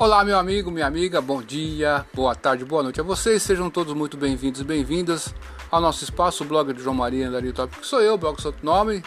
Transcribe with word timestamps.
Olá, 0.00 0.24
meu 0.24 0.38
amigo, 0.38 0.70
minha 0.70 0.86
amiga, 0.86 1.20
bom 1.20 1.42
dia, 1.42 2.06
boa 2.14 2.32
tarde, 2.32 2.64
boa 2.64 2.84
noite 2.84 3.00
a 3.00 3.02
vocês. 3.02 3.42
Sejam 3.42 3.68
todos 3.68 3.92
muito 3.94 4.16
bem-vindos 4.16 4.60
e 4.60 4.64
bem-vindas 4.64 5.34
ao 5.72 5.80
nosso 5.80 6.04
espaço, 6.04 6.44
o 6.44 6.46
blog 6.46 6.72
do 6.72 6.80
João 6.80 6.94
Maria 6.94 7.28
Andaria 7.28 7.52
Top, 7.52 7.76
que 7.76 7.84
sou 7.84 8.00
eu, 8.00 8.16
blog 8.16 8.40
Santo 8.40 8.64
Nome. 8.64 9.02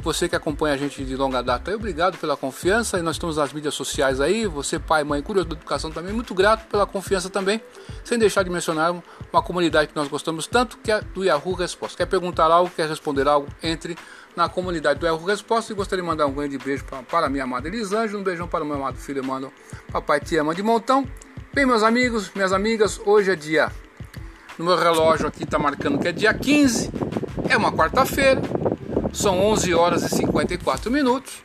Você 0.00 0.28
que 0.28 0.36
acompanha 0.36 0.74
a 0.74 0.76
gente 0.76 1.02
de 1.04 1.16
longa 1.16 1.42
data, 1.42 1.74
obrigado 1.74 2.18
pela 2.18 2.36
confiança. 2.36 2.98
E 2.98 3.02
nós 3.02 3.16
estamos 3.16 3.36
nas 3.36 3.52
mídias 3.52 3.74
sociais 3.74 4.20
aí. 4.20 4.46
Você, 4.46 4.78
pai, 4.78 5.02
mãe, 5.02 5.22
curioso 5.22 5.48
da 5.48 5.56
educação 5.56 5.90
também, 5.90 6.12
muito 6.12 6.34
grato 6.34 6.66
pela 6.68 6.86
confiança 6.86 7.30
também. 7.30 7.60
Sem 8.04 8.18
deixar 8.18 8.42
de 8.42 8.50
mencionar 8.50 8.94
uma 9.32 9.42
comunidade 9.42 9.88
que 9.88 9.96
nós 9.96 10.08
gostamos 10.08 10.46
tanto, 10.46 10.78
que 10.78 10.92
é 10.92 11.00
do 11.00 11.24
Yahoo 11.24 11.54
Resposta. 11.54 11.96
Quer 11.96 12.06
perguntar 12.06 12.50
algo, 12.50 12.70
quer 12.74 12.88
responder 12.88 13.26
algo, 13.26 13.48
entre 13.62 13.96
na 14.36 14.48
comunidade 14.48 15.00
do 15.00 15.06
Yahoo 15.06 15.24
Resposta. 15.24 15.72
E 15.72 15.76
gostaria 15.76 16.02
de 16.02 16.08
mandar 16.08 16.26
um 16.26 16.32
grande 16.32 16.58
beijo 16.58 16.84
para, 16.84 17.02
para 17.02 17.28
minha 17.30 17.44
amada 17.44 17.66
Elisângela, 17.66 18.20
um 18.20 18.24
beijão 18.24 18.46
para 18.46 18.62
o 18.62 18.66
meu 18.66 18.76
amado 18.76 18.98
filho 18.98 19.22
Emmanuel. 19.24 19.52
Papai 19.90 20.20
te 20.20 20.36
ama 20.36 20.54
de 20.54 20.62
montão. 20.62 21.08
Bem, 21.54 21.64
meus 21.64 21.82
amigos, 21.82 22.30
minhas 22.34 22.52
amigas, 22.52 23.00
hoje 23.06 23.30
é 23.30 23.36
dia. 23.36 23.70
No 24.58 24.64
meu 24.64 24.76
relógio 24.76 25.26
aqui 25.26 25.44
está 25.44 25.58
marcando 25.58 25.98
que 25.98 26.08
é 26.08 26.12
dia 26.12 26.34
15, 26.34 26.90
é 27.48 27.56
uma 27.56 27.72
quarta-feira. 27.72 28.40
São 29.14 29.40
11 29.40 29.72
horas 29.72 30.02
e 30.02 30.08
54 30.08 30.90
minutos. 30.90 31.44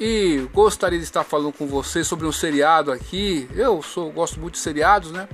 E 0.00 0.48
gostaria 0.52 0.98
de 0.98 1.04
estar 1.04 1.22
falando 1.22 1.52
com 1.52 1.66
vocês 1.66 2.06
sobre 2.06 2.26
um 2.26 2.32
seriado 2.32 2.90
aqui. 2.90 3.48
Eu 3.54 3.82
sou, 3.82 4.10
gosto 4.10 4.40
muito 4.40 4.54
de 4.54 4.60
seriados, 4.60 5.12
né? 5.12 5.28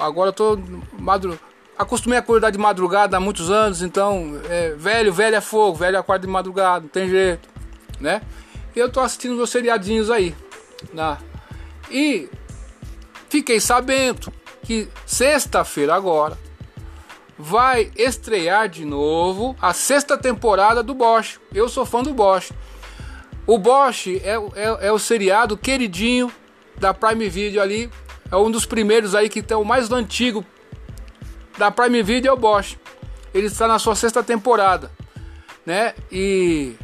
Agora 0.00 0.34
eu 0.36 0.62
madru... 0.98 1.38
acostumei 1.78 2.18
a 2.18 2.20
acordar 2.20 2.50
de 2.50 2.58
madrugada 2.58 3.16
há 3.16 3.20
muitos 3.20 3.48
anos, 3.48 3.80
então 3.80 4.38
é, 4.50 4.74
velho, 4.76 5.12
velho 5.12 5.36
é 5.36 5.40
fogo, 5.40 5.78
velho 5.78 5.96
acorda 5.96 6.26
de 6.26 6.32
madrugada, 6.32 6.80
não 6.80 6.88
tem 6.88 7.08
jeito, 7.08 7.48
né? 8.00 8.20
E 8.74 8.78
eu 8.78 8.90
tô 8.90 9.00
assistindo 9.00 9.36
meus 9.36 9.50
seriadinhos 9.50 10.10
aí, 10.10 10.34
né? 10.92 11.16
E 11.90 12.28
fiquei 13.30 13.60
sabendo 13.60 14.32
que 14.62 14.88
sexta-feira 15.06 15.94
agora 15.94 16.36
vai 17.38 17.90
estrear 17.94 18.68
de 18.68 18.84
novo 18.84 19.54
a 19.62 19.72
sexta 19.72 20.18
temporada 20.18 20.82
do 20.82 20.92
Bosch. 20.92 21.38
Eu 21.54 21.68
sou 21.68 21.86
fã 21.86 22.02
do 22.02 22.12
Bosch. 22.12 22.52
O 23.46 23.56
Bosch 23.56 24.08
é, 24.08 24.34
é, 24.56 24.88
é 24.88 24.92
o 24.92 24.98
seriado 24.98 25.56
queridinho 25.56 26.32
da 26.76 26.92
Prime 26.92 27.28
Video 27.28 27.62
ali. 27.62 27.90
É 28.30 28.36
um 28.36 28.50
dos 28.50 28.66
primeiros 28.66 29.14
aí 29.14 29.28
que 29.28 29.42
tem 29.42 29.56
o 29.56 29.64
mais 29.64 29.90
antigo 29.92 30.44
da 31.56 31.70
Prime 31.70 32.02
Video 32.02 32.30
é 32.30 32.32
o 32.32 32.36
Bosch. 32.36 32.76
Ele 33.32 33.46
está 33.46 33.68
na 33.68 33.78
sua 33.78 33.94
sexta 33.94 34.22
temporada, 34.22 34.90
né? 35.64 35.94
E 36.10 36.74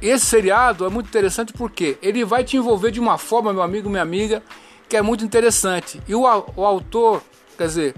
esse 0.00 0.26
seriado 0.26 0.84
é 0.84 0.88
muito 0.88 1.06
interessante 1.06 1.52
porque 1.52 1.96
ele 2.02 2.24
vai 2.24 2.44
te 2.44 2.56
envolver 2.56 2.90
de 2.90 3.00
uma 3.00 3.16
forma, 3.16 3.52
meu 3.52 3.62
amigo, 3.62 3.88
minha 3.88 4.02
amiga, 4.02 4.42
que 4.88 4.96
é 4.96 5.02
muito 5.02 5.24
interessante. 5.24 6.02
E 6.06 6.14
o, 6.14 6.22
o 6.22 6.64
autor, 6.64 7.22
quer 7.56 7.66
dizer, 7.66 7.94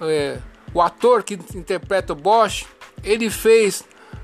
é, 0.00 0.38
o 0.76 0.82
ator 0.82 1.22
que 1.22 1.38
interpreta 1.54 2.12
o 2.12 2.16
Bosch, 2.16 2.66
ele 3.02 3.30
fez. 3.30 3.80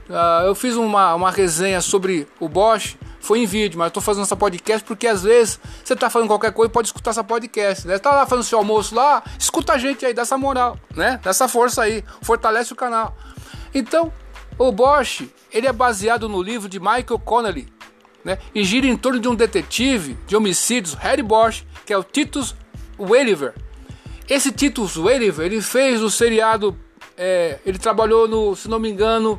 Uh, 0.09 0.45
eu 0.47 0.55
fiz 0.55 0.77
uma, 0.77 1.15
uma 1.15 1.31
resenha 1.31 1.81
sobre 1.81 2.29
o 2.39 2.47
Bosch, 2.47 2.99
foi 3.21 3.39
em 3.39 3.47
vídeo, 3.47 3.79
mas 3.79 3.91
tô 3.91 4.03
fazendo 4.03 4.25
essa 4.25 4.37
podcast 4.37 4.87
porque 4.87 5.07
às 5.07 5.23
vezes 5.23 5.59
você 5.83 5.97
tá 5.97 6.11
fazendo 6.11 6.29
qualquer 6.29 6.53
coisa 6.53 6.71
e 6.71 6.73
pode 6.73 6.89
escutar 6.89 7.13
essa 7.13 7.25
podcast, 7.25 7.87
né? 7.87 7.99
Tá 7.99 8.11
lá 8.11 8.27
fazendo 8.27 8.45
seu 8.45 8.59
almoço 8.59 8.95
lá, 8.95 9.23
escuta 9.39 9.73
a 9.73 9.79
gente 9.79 10.05
aí, 10.05 10.13
dessa 10.13 10.37
moral, 10.37 10.79
né? 10.95 11.19
Dessa 11.23 11.49
força 11.49 11.83
aí, 11.83 12.05
fortalece 12.21 12.71
o 12.73 12.77
canal. 12.77 13.17
Então, 13.73 14.13
o 14.59 14.71
Bosch, 14.71 15.23
ele 15.51 15.67
é 15.67 15.73
baseado 15.73 16.29
no 16.29 16.43
livro 16.43 16.69
de 16.69 16.79
Michael 16.79 17.19
Connelly, 17.25 17.73
né? 18.23 18.37
E 18.55 18.63
gira 18.63 18.87
em 18.87 18.97
torno 18.97 19.19
de 19.19 19.29
um 19.29 19.35
detetive 19.35 20.19
de 20.27 20.37
homicídios, 20.37 20.93
Harry 20.95 21.23
Bosch, 21.23 21.65
que 21.87 21.95
é 21.95 21.97
o 21.97 22.05
Titus 22.05 22.55
Welliver. 22.99 23.55
Esse 24.33 24.51
Titus 24.51 24.97
Welliver, 24.97 25.45
ele 25.45 25.61
fez 25.61 26.01
o 26.03 26.09
seriado, 26.11 26.75
é, 27.19 27.59
ele 27.67 27.79
trabalhou 27.79 28.27
no, 28.27 28.57
se 28.57 28.67
não 28.67 28.79
me 28.79 28.89
engano, 28.89 29.39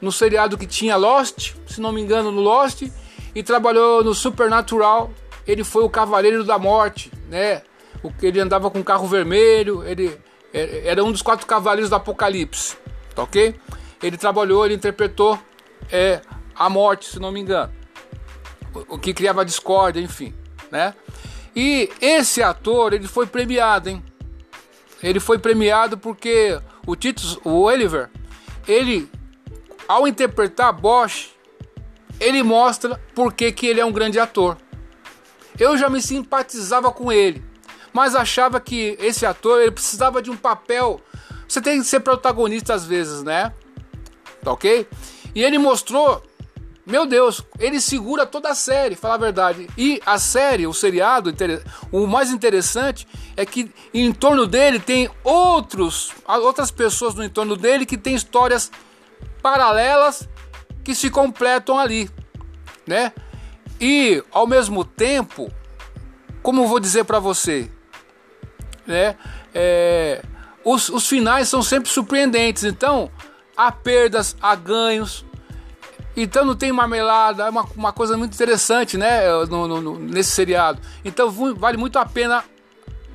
no 0.00 0.10
seriado 0.10 0.56
que 0.56 0.66
tinha 0.66 0.96
Lost, 0.96 1.52
se 1.66 1.78
não 1.78 1.92
me 1.92 2.00
engano, 2.00 2.32
no 2.32 2.40
Lost, 2.40 2.84
e 3.34 3.42
trabalhou 3.42 4.02
no 4.02 4.14
Supernatural. 4.14 5.12
Ele 5.46 5.62
foi 5.62 5.84
o 5.84 5.90
Cavaleiro 5.90 6.42
da 6.42 6.58
Morte, 6.58 7.12
né? 7.28 7.60
O 8.02 8.10
que 8.10 8.24
ele 8.24 8.40
andava 8.40 8.70
com 8.70 8.82
carro 8.82 9.06
vermelho, 9.06 9.86
ele 9.86 10.18
é, 10.54 10.84
era 10.86 11.04
um 11.04 11.12
dos 11.12 11.20
quatro 11.20 11.46
cavaleiros 11.46 11.90
do 11.90 11.96
Apocalipse, 11.96 12.78
tá 13.14 13.24
ok? 13.24 13.54
Ele 14.02 14.16
trabalhou, 14.16 14.64
ele 14.64 14.74
interpretou 14.74 15.38
é, 15.92 16.22
a 16.56 16.70
morte, 16.70 17.10
se 17.10 17.20
não 17.20 17.30
me 17.30 17.40
engano, 17.40 17.70
o, 18.74 18.94
o 18.94 18.98
que 18.98 19.12
criava 19.12 19.44
discórdia, 19.44 20.00
enfim, 20.00 20.32
né? 20.70 20.94
E 21.54 21.90
esse 22.00 22.42
ator, 22.42 22.94
ele 22.94 23.06
foi 23.06 23.26
premiado, 23.26 23.90
hein? 23.90 24.02
Ele 25.04 25.20
foi 25.20 25.38
premiado 25.38 25.98
porque 25.98 26.58
o 26.86 26.96
Titus 26.96 27.38
o 27.44 27.60
Oliver, 27.60 28.08
ele 28.66 29.06
ao 29.86 30.08
interpretar 30.08 30.72
Bosch, 30.72 31.28
ele 32.18 32.42
mostra 32.42 32.98
porque 33.14 33.52
que 33.52 33.66
ele 33.66 33.80
é 33.80 33.84
um 33.84 33.92
grande 33.92 34.18
ator. 34.18 34.56
Eu 35.60 35.76
já 35.76 35.90
me 35.90 36.00
simpatizava 36.00 36.90
com 36.90 37.12
ele, 37.12 37.44
mas 37.92 38.14
achava 38.14 38.58
que 38.58 38.96
esse 38.98 39.26
ator 39.26 39.60
ele 39.60 39.72
precisava 39.72 40.22
de 40.22 40.30
um 40.30 40.36
papel. 40.38 40.98
Você 41.46 41.60
tem 41.60 41.80
que 41.80 41.86
ser 41.86 42.00
protagonista 42.00 42.72
às 42.72 42.86
vezes, 42.86 43.22
né? 43.22 43.52
Tá 44.42 44.52
ok? 44.52 44.88
E 45.34 45.44
ele 45.44 45.58
mostrou 45.58 46.22
meu 46.86 47.06
Deus, 47.06 47.40
ele 47.58 47.80
segura 47.80 48.26
toda 48.26 48.50
a 48.50 48.54
série, 48.54 48.94
falar 48.94 49.14
a 49.14 49.18
verdade. 49.18 49.68
E 49.76 50.02
a 50.04 50.18
série, 50.18 50.66
o 50.66 50.74
seriado, 50.74 51.34
o 51.90 52.06
mais 52.06 52.30
interessante 52.30 53.06
é 53.36 53.46
que 53.46 53.70
em 53.92 54.12
torno 54.12 54.46
dele 54.46 54.78
tem 54.78 55.10
outros, 55.22 56.12
outras 56.26 56.70
pessoas 56.70 57.14
no 57.14 57.24
entorno 57.24 57.56
dele 57.56 57.86
que 57.86 57.96
tem 57.96 58.14
histórias 58.14 58.70
paralelas 59.42 60.28
que 60.82 60.94
se 60.94 61.08
completam 61.08 61.78
ali, 61.78 62.10
né? 62.86 63.12
E 63.80 64.22
ao 64.30 64.46
mesmo 64.46 64.84
tempo, 64.84 65.50
como 66.42 66.68
vou 66.68 66.78
dizer 66.78 67.04
para 67.04 67.18
você, 67.18 67.70
né? 68.86 69.16
É, 69.54 70.22
os, 70.62 70.90
os 70.90 71.08
finais 71.08 71.48
são 71.48 71.62
sempre 71.62 71.90
surpreendentes. 71.90 72.64
Então, 72.64 73.10
há 73.56 73.72
perdas, 73.72 74.36
há 74.40 74.54
ganhos, 74.54 75.24
então 76.16 76.44
não 76.44 76.54
tem 76.54 76.72
marmelada, 76.72 77.44
é 77.44 77.50
uma, 77.50 77.66
uma 77.76 77.92
coisa 77.92 78.16
muito 78.16 78.34
interessante, 78.34 78.96
né? 78.96 79.28
No, 79.46 79.66
no, 79.68 79.80
no, 79.80 79.98
nesse 79.98 80.30
seriado. 80.30 80.80
Então 81.04 81.30
vale 81.54 81.76
muito 81.76 81.98
a 81.98 82.06
pena 82.06 82.44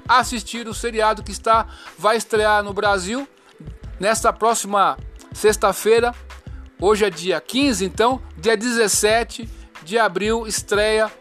assistir 0.07 0.67
o 0.67 0.73
seriado 0.73 1.21
que 1.23 1.31
está 1.31 1.67
vai 1.97 2.17
estrear 2.17 2.63
no 2.63 2.73
Brasil 2.73 3.27
nesta 3.99 4.33
próxima 4.33 4.97
sexta-feira. 5.31 6.13
Hoje 6.81 7.05
é 7.05 7.09
dia 7.09 7.39
15, 7.39 7.85
então, 7.85 8.21
dia 8.38 8.55
17 8.55 9.49
de 9.83 9.97
abril 9.97 10.47
estreia 10.47 11.11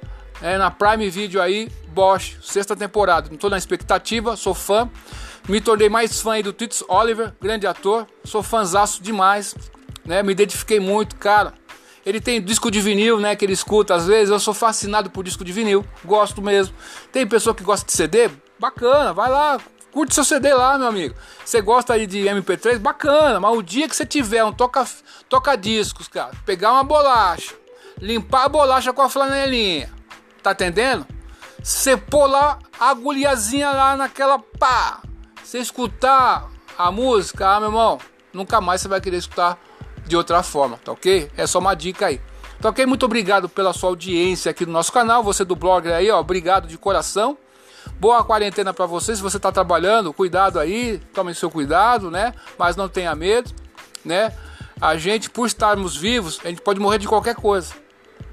é, 0.40 0.56
na 0.56 0.70
Prime 0.70 1.10
Video 1.10 1.42
aí 1.42 1.68
Bosch, 1.88 2.36
sexta 2.42 2.76
temporada. 2.76 3.32
Estou 3.32 3.50
na 3.50 3.58
expectativa, 3.58 4.36
sou 4.36 4.54
fã. 4.54 4.88
Me 5.48 5.60
tornei 5.60 5.88
mais 5.88 6.20
fã 6.20 6.40
do 6.40 6.52
Titus 6.52 6.84
Oliver, 6.88 7.34
grande 7.40 7.66
ator. 7.66 8.06
Sou 8.24 8.42
fãzaço 8.42 9.02
demais, 9.02 9.54
né? 10.04 10.22
Me 10.22 10.32
identifiquei 10.32 10.78
muito, 10.78 11.16
cara. 11.16 11.54
Ele 12.08 12.22
tem 12.22 12.40
disco 12.40 12.70
de 12.70 12.80
vinil, 12.80 13.20
né? 13.20 13.36
Que 13.36 13.44
ele 13.44 13.52
escuta 13.52 13.94
às 13.94 14.06
vezes. 14.06 14.30
Eu 14.30 14.40
sou 14.40 14.54
fascinado 14.54 15.10
por 15.10 15.22
disco 15.22 15.44
de 15.44 15.52
vinil, 15.52 15.84
gosto 16.02 16.40
mesmo. 16.40 16.74
Tem 17.12 17.26
pessoa 17.26 17.54
que 17.54 17.62
gosta 17.62 17.84
de 17.84 17.92
CD? 17.92 18.30
Bacana, 18.58 19.12
vai 19.12 19.30
lá, 19.30 19.60
curte 19.92 20.14
seu 20.14 20.24
CD 20.24 20.54
lá, 20.54 20.78
meu 20.78 20.88
amigo. 20.88 21.14
Você 21.44 21.60
gosta 21.60 21.92
aí 21.92 22.06
de 22.06 22.20
MP3? 22.20 22.78
Bacana, 22.78 23.38
mas 23.38 23.54
o 23.54 23.62
dia 23.62 23.86
que 23.86 23.94
você 23.94 24.06
tiver 24.06 24.42
um 24.42 24.54
toca, 24.54 24.86
toca 25.28 25.54
discos, 25.54 26.08
cara, 26.08 26.32
pegar 26.46 26.72
uma 26.72 26.82
bolacha, 26.82 27.54
limpar 28.00 28.44
a 28.44 28.48
bolacha 28.48 28.90
com 28.90 29.02
a 29.02 29.10
flanelinha, 29.10 29.92
tá 30.42 30.52
entendendo? 30.52 31.06
Você 31.62 31.94
pôr 31.94 32.26
lá 32.26 32.58
a 32.80 32.88
agulhazinha 32.88 33.70
lá 33.70 33.98
naquela 33.98 34.38
pá, 34.38 35.02
você 35.44 35.58
escutar 35.58 36.48
a 36.78 36.90
música, 36.90 37.50
ah, 37.50 37.60
meu 37.60 37.68
irmão, 37.68 37.98
nunca 38.32 38.62
mais 38.62 38.80
você 38.80 38.88
vai 38.88 38.98
querer 38.98 39.18
escutar 39.18 39.58
de 40.08 40.16
outra 40.16 40.42
forma, 40.42 40.78
tá 40.82 40.92
ok? 40.92 41.30
É 41.36 41.46
só 41.46 41.58
uma 41.58 41.74
dica 41.74 42.06
aí. 42.06 42.20
Tá 42.60 42.70
ok? 42.70 42.84
Muito 42.86 43.04
obrigado 43.04 43.48
pela 43.48 43.72
sua 43.72 43.90
audiência 43.90 44.50
aqui 44.50 44.66
no 44.66 44.72
nosso 44.72 44.92
canal. 44.92 45.22
Você 45.22 45.44
do 45.44 45.54
blog 45.54 45.90
aí, 45.92 46.10
ó, 46.10 46.18
obrigado 46.18 46.66
de 46.66 46.76
coração. 46.76 47.38
Boa 48.00 48.24
quarentena 48.24 48.74
para 48.74 48.86
você. 48.86 49.14
Se 49.14 49.22
você 49.22 49.36
está 49.36 49.52
trabalhando, 49.52 50.12
cuidado 50.12 50.58
aí, 50.58 51.00
tome 51.14 51.34
seu 51.34 51.50
cuidado, 51.50 52.10
né? 52.10 52.34
Mas 52.58 52.74
não 52.74 52.88
tenha 52.88 53.14
medo, 53.14 53.50
né? 54.04 54.34
A 54.80 54.96
gente, 54.96 55.30
por 55.30 55.46
estarmos 55.46 55.96
vivos, 55.96 56.40
a 56.44 56.48
gente 56.48 56.62
pode 56.62 56.80
morrer 56.80 56.98
de 56.98 57.06
qualquer 57.06 57.34
coisa, 57.34 57.74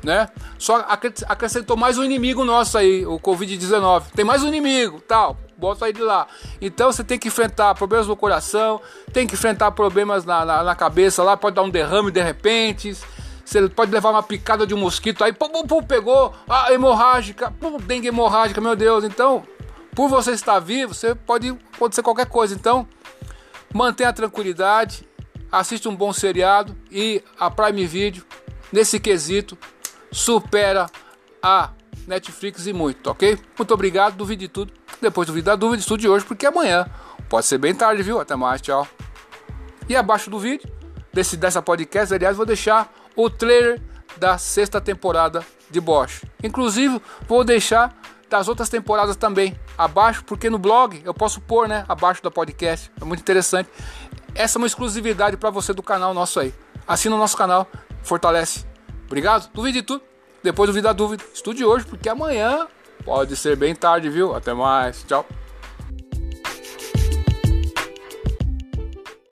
né? 0.03 0.29
Só 0.57 0.85
acrescentou 1.27 1.77
mais 1.77 1.97
um 1.97 2.03
inimigo 2.03 2.43
nosso 2.43 2.77
aí, 2.77 3.05
o 3.05 3.19
Covid-19. 3.19 4.05
Tem 4.15 4.25
mais 4.25 4.43
um 4.43 4.47
inimigo, 4.47 5.01
tal 5.01 5.37
bota 5.57 5.87
ele 5.87 6.01
lá. 6.01 6.27
Então 6.61 6.91
você 6.91 7.03
tem 7.03 7.17
que 7.17 7.27
enfrentar 7.27 7.73
problemas 7.75 8.07
no 8.07 8.15
coração, 8.15 8.81
tem 9.11 9.25
que 9.27 9.33
enfrentar 9.33 9.71
problemas 9.71 10.25
na, 10.25 10.45
na, 10.45 10.63
na, 10.63 10.75
cabeça 10.75 11.23
lá, 11.23 11.35
pode 11.37 11.55
dar 11.55 11.63
um 11.63 11.69
derrame 11.69 12.11
de 12.11 12.21
repente. 12.21 12.95
Você 13.43 13.69
pode 13.69 13.91
levar 13.91 14.09
uma 14.09 14.23
picada 14.23 14.65
de 14.65 14.73
um 14.73 14.77
mosquito 14.77 15.23
aí, 15.23 15.31
pum, 15.31 15.49
pum, 15.49 15.67
pum, 15.67 15.83
pegou, 15.83 16.33
a 16.49 16.73
hemorrágica, 16.73 17.51
pum, 17.51 17.77
dengue 17.77 18.07
hemorrágica, 18.07 18.59
meu 18.59 18.75
Deus. 18.75 19.03
Então, 19.03 19.43
por 19.93 20.09
você 20.09 20.31
estar 20.31 20.59
vivo, 20.59 20.93
você 20.93 21.13
pode 21.13 21.55
acontecer 21.73 22.01
qualquer 22.01 22.25
coisa. 22.25 22.55
Então, 22.55 22.87
mantenha 23.71 24.09
a 24.09 24.13
tranquilidade, 24.13 25.07
assista 25.51 25.87
um 25.89 25.95
bom 25.95 26.11
seriado 26.11 26.75
e 26.89 27.23
a 27.39 27.51
Prime 27.51 27.85
Video, 27.85 28.25
nesse 28.73 28.99
quesito, 28.99 29.55
supera 30.11 30.87
a 31.41 31.69
Netflix 32.07 32.67
e 32.67 32.73
muito, 32.73 33.09
ok? 33.09 33.37
Muito 33.57 33.73
obrigado, 33.73 34.15
duvide 34.15 34.41
de 34.41 34.47
tudo. 34.47 34.73
Depois 35.01 35.27
duvide 35.27 35.45
da 35.45 35.55
dúvida, 35.55 35.79
estude 35.79 36.07
hoje, 36.07 36.25
porque 36.25 36.45
amanhã 36.45 36.85
pode 37.29 37.45
ser 37.45 37.57
bem 37.57 37.73
tarde, 37.73 38.03
viu? 38.03 38.19
Até 38.19 38.35
mais, 38.35 38.61
tchau. 38.61 38.87
E 39.89 39.95
abaixo 39.95 40.29
do 40.29 40.39
vídeo, 40.39 40.69
desse, 41.13 41.37
dessa 41.37 41.61
podcast, 41.61 42.13
aliás, 42.13 42.37
vou 42.37 42.45
deixar 42.45 42.93
o 43.15 43.29
trailer 43.29 43.81
da 44.17 44.37
sexta 44.37 44.79
temporada 44.79 45.45
de 45.69 45.79
Bosch. 45.79 46.23
Inclusive, 46.43 47.01
vou 47.27 47.43
deixar 47.43 47.95
das 48.29 48.47
outras 48.47 48.69
temporadas 48.69 49.15
também 49.15 49.57
abaixo, 49.77 50.23
porque 50.25 50.49
no 50.49 50.57
blog 50.57 51.01
eu 51.03 51.13
posso 51.13 51.39
pôr, 51.41 51.67
né, 51.67 51.85
abaixo 51.87 52.21
da 52.23 52.31
podcast. 52.31 52.91
É 52.99 53.05
muito 53.05 53.19
interessante. 53.19 53.69
Essa 54.33 54.57
é 54.57 54.59
uma 54.59 54.67
exclusividade 54.67 55.37
para 55.37 55.49
você 55.49 55.73
do 55.73 55.83
canal 55.83 56.13
nosso 56.13 56.39
aí. 56.39 56.53
Assina 56.87 57.15
o 57.15 57.19
nosso 57.19 57.37
canal, 57.37 57.67
fortalece. 58.03 58.65
Obrigado. 59.05 59.49
Duvide 59.53 59.79
de 59.79 59.85
tudo. 59.85 60.14
Depois 60.45 60.67
duvida 60.67 60.89
da 60.89 60.93
dúvida. 60.93 61.23
Estude 61.33 61.65
hoje, 61.65 61.85
porque 61.85 62.07
amanhã 62.07 62.67
pode 63.03 63.35
ser 63.35 63.55
bem 63.55 63.73
tarde, 63.73 64.11
viu? 64.11 64.35
Até 64.35 64.53
mais. 64.53 65.03
Tchau. 65.07 65.25